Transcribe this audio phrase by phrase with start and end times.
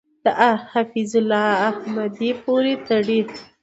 [0.23, 0.25] د
[0.71, 3.21] حفیظ الله احمدی پورې تړي.